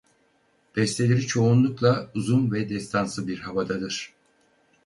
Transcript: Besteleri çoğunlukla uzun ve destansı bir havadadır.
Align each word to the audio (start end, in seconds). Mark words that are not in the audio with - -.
Besteleri 0.75 1.27
çoğunlukla 1.27 2.11
uzun 2.15 2.51
ve 2.51 2.69
destansı 2.69 3.27
bir 3.27 3.39
havadadır. 3.39 4.13